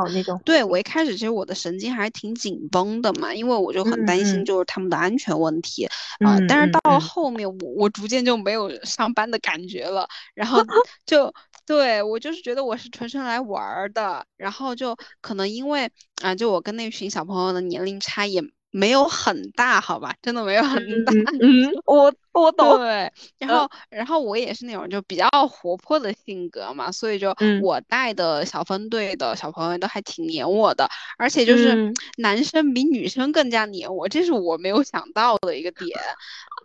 [0.45, 5.85] 对我一开始其实我的神经还是挺紧绷的嘛，因为我就很担心就是他们的安全问题
[6.19, 6.37] 啊。
[6.47, 10.59] 但是到了后面，我我逐渐就没有上班的感觉了，然后
[11.07, 11.33] 就
[11.65, 15.89] 对我就是觉得我是纯纯来玩的，然后就可能因为
[16.21, 18.43] 啊，就我跟那群小朋友的年龄差也。
[18.77, 21.13] 没有很大，好吧，真的没有很大。
[21.39, 22.77] 嗯，我我 懂。
[22.77, 23.09] 对，
[23.39, 35.97] 然后然后我也是那种就比较活泼的性格嘛，所以就我带的小分队的小朋友都还挺黏我的，而且就是男生比女生更加黏我，这是我没有想到的一个点。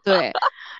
[0.02, 0.32] 对，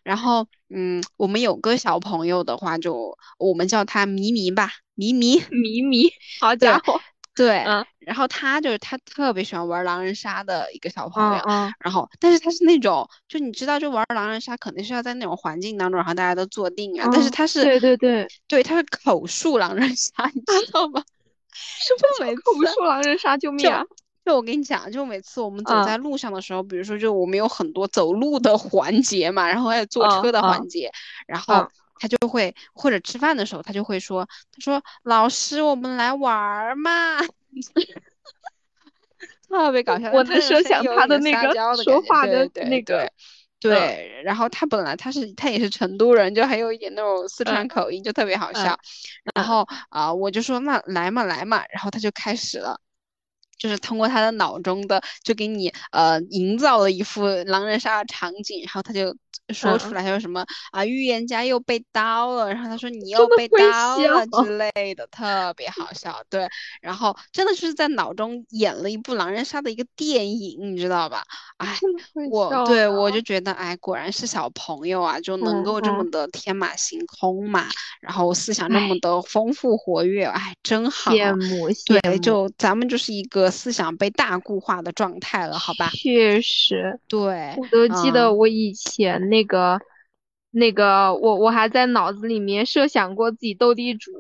[0.02, 7.00] 然后嗯，我们有个小朋友的话，就我们叫他迷迷吧，迷迷迷迷，好家伙。
[7.40, 7.64] 对，
[8.00, 11.42] 然后他就是他特别喜欢玩狼人杀的一个小朋友，
[11.79, 21.03] 然后但是他是那种，就你知道，就玩狼人杀肯定是要在那种环境当中，然后大家都坐定啊，但是他是对对对对，他是口述狼人杀，你知道吗？
[21.53, 23.38] 是不是口述狼人杀？
[23.38, 23.83] 救命啊！
[24.26, 30.90] 就我跟你讲，就每次我们走在路上的时候，比如说就我们有很多走路的环节嘛，然后还有坐车的环节，
[31.26, 31.66] 然后。
[32.00, 37.18] 他就会或者吃饭的时候，他就会说：“他说老师，我们来玩儿嘛。
[39.46, 40.10] ”特别搞笑。
[40.12, 41.52] 我能设想他的那个
[41.84, 43.12] 说话的那个，
[43.60, 44.22] 对。
[44.24, 48.78] 然后他本来他是他也是成都人，就还有一点那种四川口音，就特别好笑。
[49.34, 52.80] 然后啊，我就说那来嘛来嘛，然后他就开始了。
[53.58, 59.14] 就是通过他的脑中的，就给你呃营造了一副狼人杀的场景，然后他就
[59.52, 66.20] 说出来，他说什么啊预言家又被刀了，然后他说你又被刀了之类的，特别好笑。
[66.28, 66.48] 对，
[66.80, 71.22] 然后真的就是在脑中演了一部狼人杀的一个电影，你知道吧？
[71.58, 71.78] 哎，
[72.30, 77.66] 我对我就觉得，哎，果然是小朋友啊，就能够这么的天马行空嘛，
[78.00, 81.12] 然后思想这么的丰富活跃，哎，真好。
[81.12, 83.50] 羡慕，对，就咱们就是一个。
[83.50, 85.90] 思想被大固化的状态了，好吧？
[85.92, 89.81] 确实，对，我都记得我以前那个，
[90.50, 94.11] 那个，我我还在脑子里面设想过自己斗地主，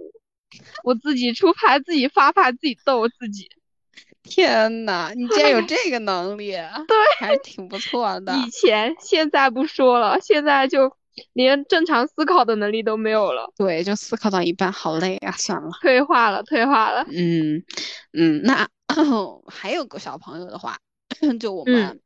[0.84, 3.48] 我自己出牌，自己发牌，自己斗自己。
[4.22, 6.52] 天呐，你竟然有这个能力，
[6.86, 8.34] 对，还挺不错的。
[8.36, 10.94] 以前，现在不说了，现在就
[11.32, 13.52] 连正常思考的能力都没有了。
[13.56, 17.06] 对，就思考到一半，好累啊，算了，退化了，退化了。
[17.10, 17.64] 嗯
[18.12, 18.68] 嗯，那。
[19.46, 20.76] 还有个小朋友的话，
[21.38, 22.00] 就我们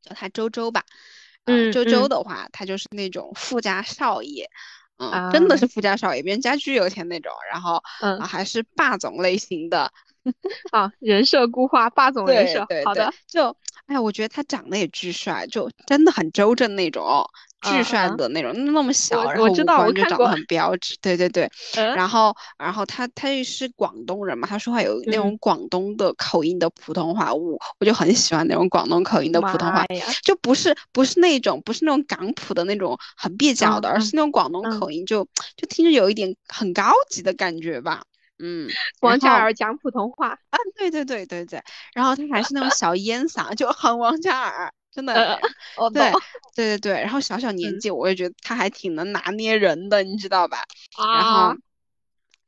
[0.00, 0.84] 叫他周周吧。
[0.88, 0.92] 嗯，
[1.72, 4.46] 周周的话，他就是那种富家少爷，
[4.98, 7.32] 嗯，真的是富家少爷，别人家巨有钱那种。
[7.50, 9.92] 然后，嗯，还是霸总类型的。
[10.72, 12.66] 啊，人设固化，霸总人设。
[12.84, 13.12] 好的。
[13.28, 13.56] 就，
[13.86, 17.24] 哎，我觉得他长得也巨帅，就真的很周正那种。
[17.66, 21.50] 巨帅的那种，那么小，然后五官就长得很标致，对对对。
[21.74, 29.84] 然后，然后他他也是广东人嘛，他说话有那种广东的口音的普通话，我我就很喜欢那种广东口音的普通话，
[30.22, 35.24] 就不是不是那种不是那种港普的那种很蹩脚的，而是那种广东口音，就
[35.56, 38.02] 就听着有一点很高级的感觉吧。
[38.38, 38.68] 嗯，
[39.00, 41.62] 王嘉尔讲普通话啊，对对对对对。
[41.94, 44.70] 然后他还是那种小烟嗓，就很王嘉尔。
[44.96, 45.14] 真的，
[45.92, 46.10] 对
[46.54, 50.64] 对对对，然后小小年纪，我也觉得他还挺能拿捏人的，你知道吧？
[50.96, 51.54] 啊然后，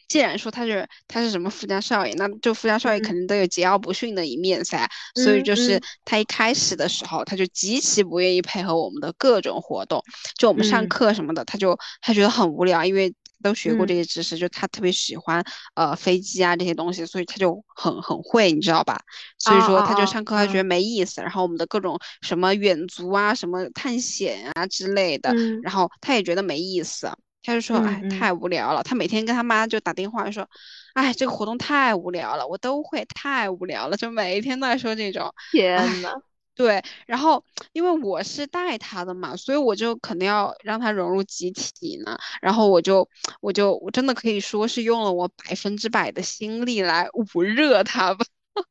[0.09, 4.89] 既然说他是他是什么富家少爷，那就富家少爷肯定都有桀骜不驯的一面噻。
[5.15, 10.03] 所以就是他一开始的时候，他就极其不愿意配合我们的各种活动，
[10.39, 13.15] 就我们上课什么的，他就他觉得很无聊，因为。
[13.43, 15.43] 都学过这些知识，就他特别喜欢
[15.75, 19.01] 呃飞机啊这些东西，所以他就很很会，你知道吧？
[19.39, 27.11] 所以说他就上课他觉得没意思，然后我们的各种什么远足啊、什么探险啊之类的，然后他也觉得没意思，
[27.43, 28.83] 他就说哎太无聊了。
[28.83, 30.49] 他每天跟他妈就打电话说，
[30.95, 35.33] 哎这个活动太无聊了，我都会太无聊了，就每一天都在说这种。
[35.75, 36.11] 天呐。
[36.59, 42.19] 对，然后因为我是带他的嘛，所以我就肯定要让他融入集体呢。
[42.43, 43.09] 然后我就，
[43.41, 48.27] 我就，我真的可以说是用了我百分之百的心力来捂热他吧。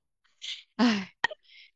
[0.77, 1.13] 哎，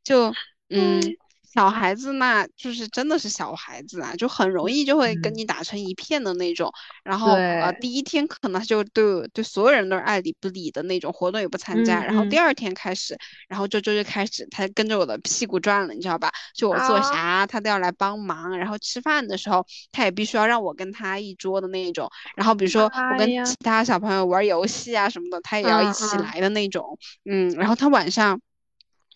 [0.03, 0.33] 就，
[0.69, 1.17] 嗯。
[1.53, 6.71] 小孩子嘛就是真的是小孩子啊，就很容易就会跟你打成一片的那种。
[7.03, 12.01] 然后呃，第一天可能就对对所有人都是爱理不理的那种，活动也不参加。
[12.03, 13.17] 然后第二天开始，
[13.49, 16.31] 然后周周就开始他跟着我的屁股转了，你知道吧？
[16.55, 18.57] 就我做啥他都要来帮忙。
[18.57, 22.09] 然后吃饭的时候，他也必须要让我跟他一桌的那种。
[22.35, 26.97] 然后比如说我跟其他小朋友玩游戏啊什么的，他也要一起来的那种。
[27.25, 28.39] 嗯，然后他晚上。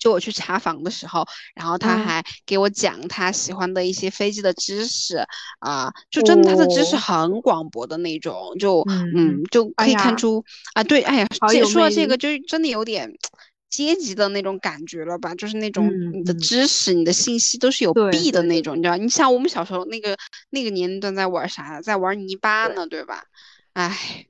[0.06, 5.18] 就我去查房的时候，然后他还给我讲他喜欢的一些飞机的知识
[5.58, 8.84] 啊，就真的他的知识很广博的那种，就
[9.15, 11.28] 嗯就可以看出啊，对，哎呀，
[11.65, 13.12] 说到这个就真的有点
[13.68, 15.34] 阶级的那种感觉了吧？
[15.34, 18.98] 就是那种你的知识、你的信息都是有弊的那种，你知道？
[18.98, 20.15] 你像我们小时候那个
[20.52, 21.82] 那个年龄段在玩啥？
[21.82, 23.24] 在玩泥巴呢，对吧？
[23.74, 24.28] 哎。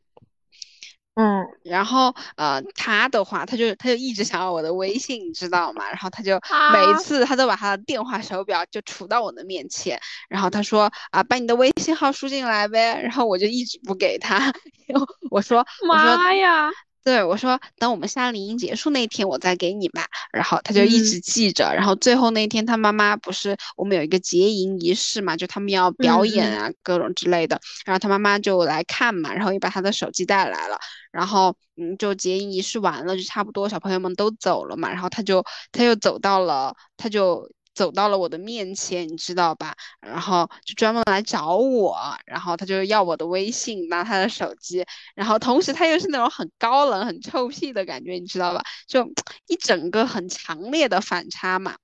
[1.15, 5.87] 嗯，然后呃，他的话，他就他就一直想要我的微信，你知道吗？
[5.89, 6.39] 然后他就
[6.73, 9.99] 每一次他都把他的电话手表就杵到我的面前，
[10.29, 14.53] 然后他说啊，把你的微信号输进来呗，然后我就一直不给他，
[15.31, 16.69] 我说妈呀。
[17.05, 21.71] 对我说：“等我们夏令营结束那天，我再给你吧。”然后他就一直记着。
[21.71, 27.61] 然后最后那天，他妈妈不是我们有一个结营仪式嘛，就他们要表演啊，各种之类的。
[27.85, 30.79] 然后他妈妈就来看嘛，然后也把他的手机带来了。
[31.11, 34.89] 然后嗯，就结营仪式完了，就差不多小朋友们都走了嘛。
[34.89, 37.47] 然后他就他又走到了，他就。
[37.75, 39.75] 走到了我的面前，你知道吧？
[39.99, 48.63] 然后就专门来找我，然后他就要我的微信，拿他的手机，然后同时他又是那种很高冷、很臭屁的感觉，你知道吧？
[48.87, 49.05] 就
[49.47, 51.75] 一整个很强烈的反差嘛。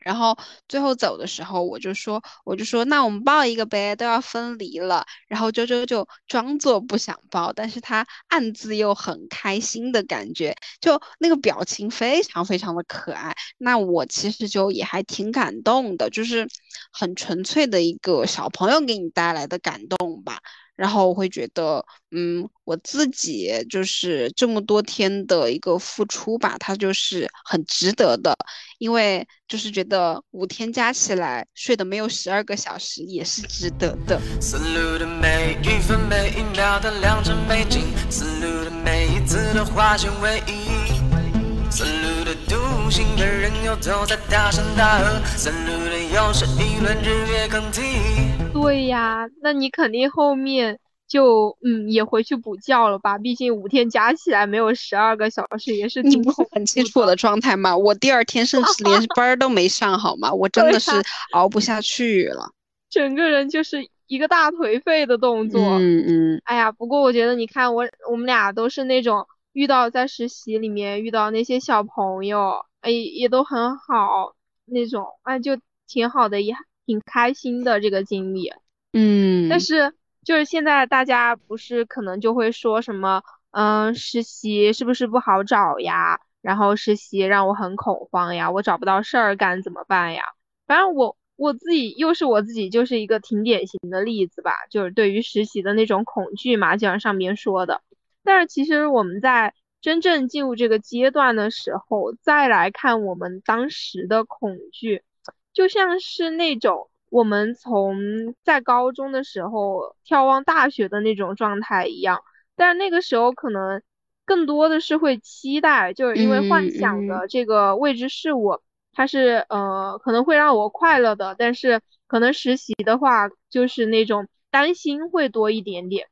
[0.00, 0.36] 然后
[0.68, 5.04] 最后走的时候，我就说，我就说，那我们抱一个呗，都要分离了。
[5.28, 13.34] 然后周周就装作不想抱，但是他暗自又很开心的感觉，就那个表情非常非常的可爱。
[13.58, 16.48] 那我其实就也还挺感动的，就是
[16.92, 20.40] 很纯粹的一个小朋友给你带来的感动吧。
[20.80, 28.34] 然后我会觉得，嗯，我自己就是这么多天的一个付出吧，它就是很值得的，
[28.78, 34.18] 因为就是觉得五天加起来睡的没有十二个小时也是值得的。
[34.40, 48.39] 思路的每一分每一秒的良辰美景，思路的每一次的化险为夷，思路的独行的人又都在大山大河，思路的又是一轮日月更替。
[48.62, 53.18] 对呀，那你肯定后面就嗯也回去补觉了吧？
[53.18, 57.76] 毕竟五天加起来没有十二个小时，也是你不是很清楚我的状态吗？
[57.76, 60.32] 我第二天甚至连 班都没上，好吗？
[60.32, 60.90] 我真的是
[61.32, 62.50] 熬不下去了，
[62.90, 65.60] 整个人就是一个大颓废的动作。
[65.78, 66.42] 嗯嗯。
[66.44, 74.34] 哎呀，不过我觉得你看我我们俩都是那种遇到在实习里面遇到那些小朋友，哎也都很好
[74.64, 75.58] 那种，哎就
[75.88, 76.54] 挺好的也。
[76.90, 78.52] 挺开心的这个经历，
[78.92, 83.22] 嗯，但是就是现在大家不是可能就会说什么，
[83.52, 86.18] 嗯，实习是不是不好找呀？
[86.42, 90.24] 然后实习让我很恐慌呀，我找不到事儿干怎么办呀？
[90.66, 97.82] 反正我我自己又是我自己就是一个挺典型的例子吧，就是对于实习的那种恐惧嘛，就像上面说的。
[98.24, 105.04] 但是其实我们在真正进入这个阶段的时候，再来看我们当时的恐惧。
[105.52, 107.96] 就像是那种我们从
[108.44, 112.22] 在高中的时候眺望大学的那种状态一样，
[112.56, 113.82] 但是那个时候可能
[114.24, 118.60] 更多的是会期待，就是因为幻想的这个未知事物，
[118.92, 126.08] 它是呃可能会让我快乐的，但是可能实习的话就是那种担心会多一点点，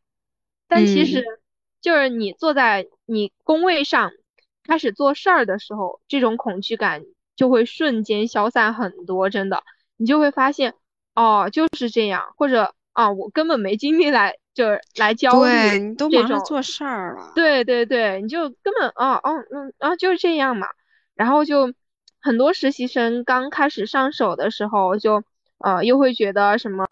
[0.66, 1.24] 但其实
[1.80, 4.10] 就是你坐在你工位上
[4.64, 7.04] 开始做事儿的时候，这种恐惧感。
[7.38, 9.62] 就会瞬间消散很多，真的，
[9.96, 10.74] 你就会发现，
[11.14, 17.30] 哦，就是这样，或者啊，我根本没精力来，就是来焦虑你都忙着做事儿了。
[17.36, 20.66] 对对对，你就根本，哦哦嗯啊，就是这样嘛。
[21.14, 21.72] 然后就
[22.20, 25.22] 很多实习生刚开始上手的时候，就
[25.58, 26.84] 呃又会觉得什么，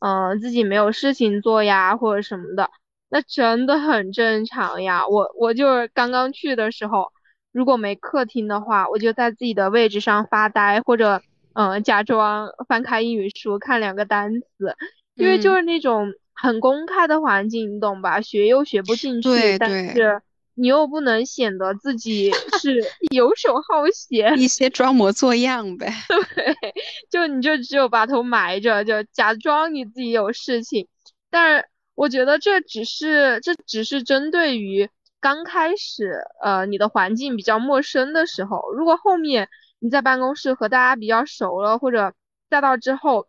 [0.00, 2.68] 嗯，自己没有事情做呀，或者什么的，
[3.08, 5.06] 那真的很正常呀。
[5.06, 7.11] 我我就是刚刚去的时候。
[7.52, 11.22] 如果没客厅的话，我就在自己的位置上发呆，或者
[11.52, 14.74] 嗯，假装翻开英语书看两个单词，
[15.14, 18.22] 因为就是那种很公开的环境，你懂吧？
[18.22, 20.22] 学又学不进去，但是
[20.54, 22.82] 你又不能显得自己是
[23.14, 25.92] 游手好闲，一些装模作样呗。
[26.34, 26.72] 对，
[27.10, 30.88] 就你就只有把头埋着，就假装你自己有事情。
[31.28, 34.88] 但是我觉得这只是这只是针对于。
[35.22, 39.48] 刚开始，呃，你的环境比较陌生的时候，如果后面
[39.78, 42.12] 你在办公室和大家比较熟了，或者
[42.50, 43.28] 再到之后，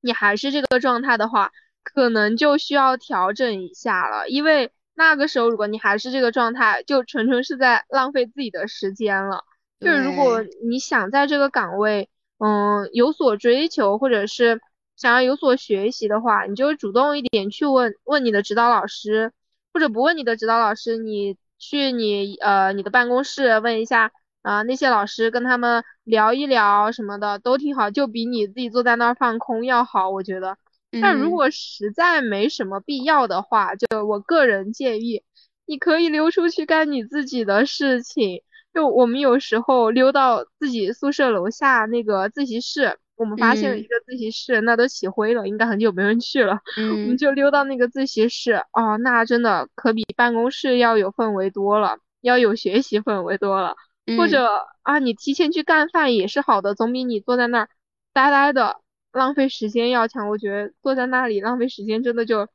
[0.00, 1.50] 你还是这个状态的话，
[1.82, 4.28] 可能就需要调整一下了。
[4.28, 9.42] 因为那个时候，如果你还是这个状态，就纯纯是在浪费自己的时间了。
[9.80, 12.08] 就是如果你想在这个岗位，
[12.38, 14.60] 嗯，有所追求，或者是
[14.94, 19.32] 想要有所学习的话，你就主动一点去问问你的指导老师。
[19.74, 24.12] 或者不问你的指导老师，你去你呃你的办公室问一下
[24.42, 30.56] 啊，那些老师跟他们聊一聊什么的都挺好，就比你自己坐在那儿放空要好，我觉得。
[31.02, 35.24] 但如果实在没什么必要的话，就我个人建议，
[35.66, 38.42] 你可以溜出去干你自己的事情。
[38.72, 42.96] 就我们有时候溜到自己宿舍楼下那个自习室。
[43.16, 46.60] 我们发现了一个自习室，那都起灰了，应该很久没人去了。
[46.90, 53.76] 我们就溜到那个自习室，哦，那真的可比办公室要有氛围多了，要有学习氛围多了。
[54.18, 57.68] 或者啊，你提前去干饭也是好的，总比你坐在那儿
[58.12, 58.80] 呆呆的
[59.12, 60.28] 浪费时间要强。
[60.28, 62.48] 我觉得坐在那里浪费时间，真的就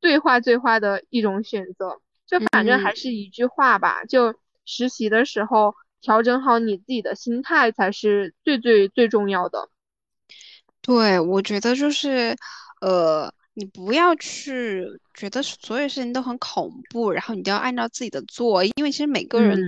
[0.00, 2.00] 最坏最坏的一种选择。
[2.26, 9.68] 就反正还是一句话吧，就实习的时候调整好你自己的心态才是最最最重要的。
[10.86, 12.36] 对，我觉得就是，
[12.80, 19.58] 呃，你不要去觉得所有事情都很恐怖，然后你都要按照自己的做，因为其实每个人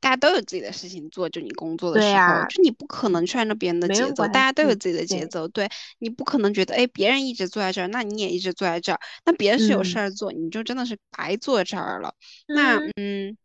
[0.00, 5.68] 大家都有自己的事情做，就你工作的时候，就你不可能去按照别人的节奏，大家都有自己的节奏，对
[6.00, 12.12] 你不可能觉得，哎，别人一直坐在这儿，那你也一直坐在这儿，那别人是有事儿做，你就真的是白坐这儿了。
[12.52, 13.36] 那嗯，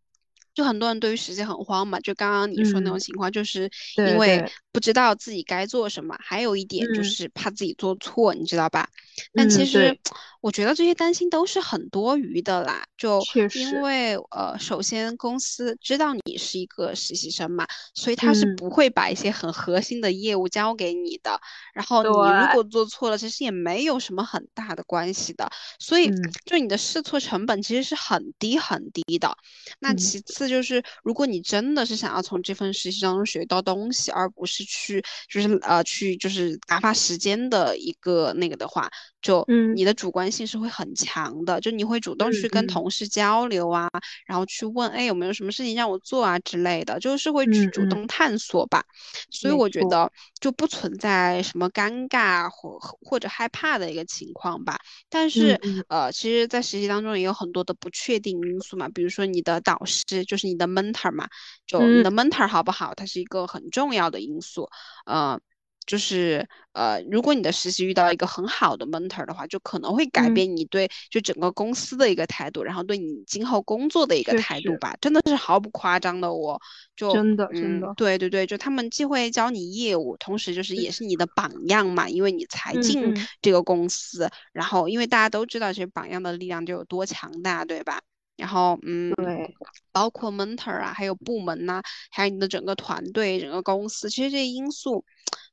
[0.60, 3.70] 就很多人对于时间很慌嘛，就刚刚你说那种情况，就是
[4.01, 4.43] 因为
[4.74, 8.89] 不知道自己该做什么，还有一点就是怕自己做错，你知道吧？
[9.34, 9.97] 但其实
[10.42, 13.22] 我觉得这些担心都是很多余的啦，就
[13.56, 21.40] 因为呃，首先公司知道你是一个实习生嘛，所以他是不会把一些很核心的业务交给你的。
[21.74, 26.10] 然后你如果做错了，其实也没有什么很大的关系的，所以
[26.46, 29.36] 就你的试错成本其实是很低很低的。
[29.80, 38.90] 那其次就是，如果你真的是想要从这份实习当中学到东西，而不是去就是呃去就是打发时间的一个那个的话。
[39.22, 39.45] 就
[39.76, 43.89] 你的主观性是会很强的，就你会主动去跟同事交流啊，
[44.26, 46.39] 然后去问，哎，有没有什么事情让我做啊？
[46.39, 48.84] 之类的，就是会去主动探索吧。
[49.30, 50.09] 所以我觉得
[50.39, 54.80] 就不存在什么尴尬或或者害怕的一个情况吧。
[55.09, 55.59] 但是
[55.89, 61.28] 呃，其实，在实习当中也有很多的不确定因素嘛，比如说你的导师就是你的 mentor 嘛，
[61.67, 64.70] 就你的 mentor 好不好，它是一个很重要的因素，
[65.05, 65.39] 呃。
[65.86, 74.95] 就是呃，如果你的实习遇到一个很好的 mentor 的话，就可能会改变你对就整个公司的一个态度，然后对你今后工作的一个态度吧。
[75.01, 76.61] 真的是毫不夸张的，我
[76.95, 87.99] 就真的真的，对对对，就他们既会教你业务，同时就是也是你的榜样嘛，因为你才进这个公司，然后因为大家都知道，其实榜样的力量就有多强大，对吧？
[88.38, 89.55] 然后嗯，对，
[89.91, 95.03] 包括 mentor 啊，还有部门呐，还有你的整个团队、整个公司，其实这些因素。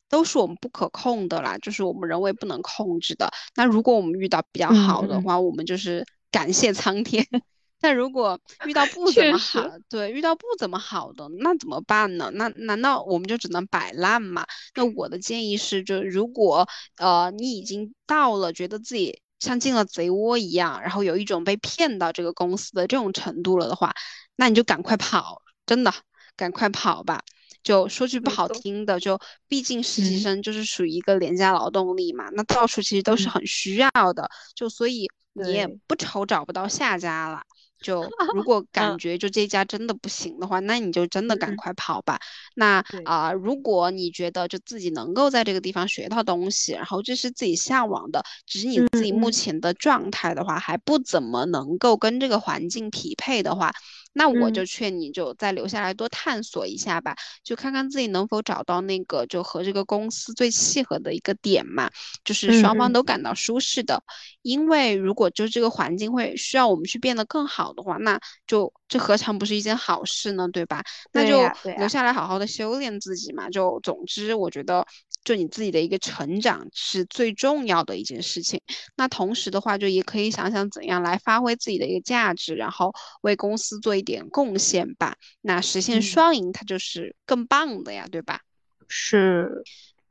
[0.09, 3.31] 都是我们不可控的啦，就是我们人为不能控制的。
[3.55, 7.25] 那如果我们遇到比较好的话，我们就是感谢苍天；
[7.81, 12.31] 但如果遇到不怎么好，对，遇到不怎么好的，那怎么办呢？
[12.35, 14.47] 那难道我们就只能摆烂吗？
[14.75, 23.93] 那我的建议是，就如果呃你已经到了觉得自己像进了贼窝一样，然后有一种被骗到这个公司的这种程度了的话，
[24.37, 25.93] 那你就赶快跑，真的
[26.37, 27.23] 赶快跑吧。
[27.67, 37.43] 就说句不好听的，就毕竟实习生就是属于一个廉价劳动力嘛，那到处其实都是很需要的，就所以你也不愁找不到下家了。
[37.81, 38.03] 就
[38.35, 42.19] 如果感觉就这家真的不行的话，那你就真的赶快跑吧。
[42.55, 53.73] 那啊，如果你觉得就自己能够在这个地方学到东西，然后这是自己向往的，只是你自己目前的状态的话还不怎么能够跟这个环境匹配的话。
[54.19, 57.15] 那我就劝你，就再留下来多探索一下吧，
[57.45, 61.91] 就看看自己能否找到那个就和这个公司最契合的一个点嘛，
[62.25, 64.03] 就是双方都感到舒适的。
[64.41, 70.49] 因为如果就这个环境会需要我们去变得更好的话，那就这何尝不是一件好事呢？
[70.49, 70.83] 对吧？
[71.13, 71.47] 那就
[71.77, 73.51] 留下来好好的修炼自己嘛。
[73.51, 74.87] 就总之，我觉得
[75.25, 78.63] 就你自己的一个成长是最重要的一件事情。
[78.97, 84.07] 那同时的话，就也可以想想怎样来发挥自己的一个价值，然后为公司做一。
[84.07, 88.39] 点贡献吧，那实现双赢，它就是更棒的呀，对吧？
[88.87, 89.65] 是，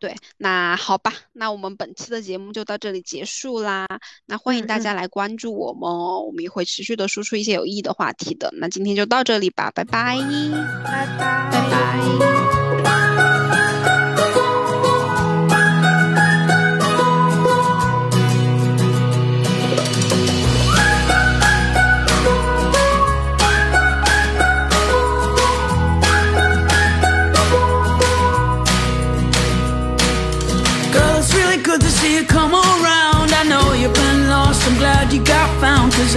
[0.06, 3.88] 对，那好吧，那我们本期的节目就到这里结束啦。
[4.28, 8.54] 那欢迎大家来关注我们哦，我们也会持续的输出一些有意义的话题的。
[8.54, 10.20] 那今天就到这里吧，拜拜，
[10.84, 12.75] 拜拜，拜拜。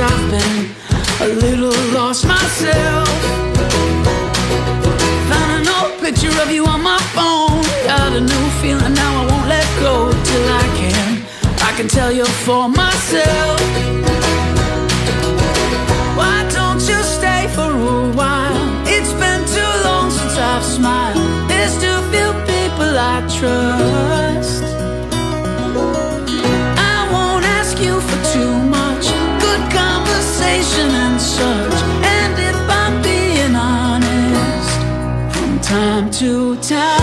[0.01, 0.71] I've been
[1.21, 3.09] a little lost myself.
[5.29, 7.63] Found an old picture of you on my phone.
[7.85, 11.23] Got a new feeling now I won't let go till I can.
[11.69, 13.61] I can tell you for myself.
[16.17, 18.87] Why don't you stay for a while?
[18.87, 21.51] It's been too long since I've smiled.
[21.51, 23.68] There's too few people I trust.
[35.99, 36.98] I'm too tired.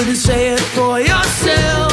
[0.00, 1.92] couldn't say it for yourself.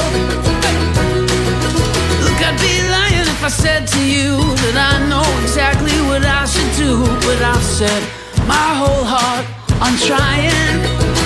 [2.24, 6.46] Look, I'd be lying if I said to you that I know exactly what I
[6.46, 7.04] should do.
[7.28, 8.02] But I've set
[8.48, 9.46] my whole heart
[9.84, 11.17] on trying.